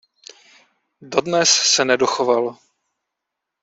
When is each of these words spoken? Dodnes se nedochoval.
Dodnes 1.01 1.49
se 1.49 1.85
nedochoval. 1.85 2.57